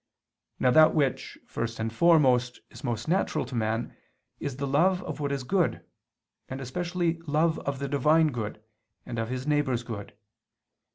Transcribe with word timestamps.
Now 0.57 0.71
that 0.71 0.95
which, 0.95 1.37
first 1.45 1.79
and 1.79 1.93
foremost, 1.93 2.59
is 2.71 2.83
most 2.83 3.07
natural 3.07 3.45
to 3.45 3.53
man, 3.53 3.95
is 4.39 4.55
the 4.57 4.65
love 4.65 5.03
of 5.03 5.19
what 5.19 5.31
is 5.31 5.43
good, 5.43 5.85
and 6.49 6.59
especially 6.59 7.19
love 7.27 7.59
of 7.67 7.77
the 7.77 7.87
Divine 7.87 8.29
good, 8.29 8.63
and 9.05 9.19
of 9.19 9.29
his 9.29 9.45
neighbor's 9.45 9.83
good. 9.83 10.17